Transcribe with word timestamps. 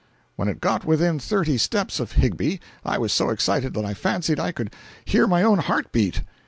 When 0.35 0.47
it 0.47 0.59
got 0.61 0.83
within 0.83 1.19
thirty 1.19 1.59
steps 1.59 1.99
of 1.99 2.13
Higbie 2.13 2.59
I 2.83 2.97
was 2.97 3.13
so 3.13 3.29
excited 3.29 3.75
that 3.75 3.85
I 3.85 3.93
fancied 3.93 4.39
I 4.39 4.51
could 4.51 4.73
hear 5.05 5.27
my 5.27 5.43
own 5.43 5.59
heart 5.59 5.91
beat. 5.91 6.23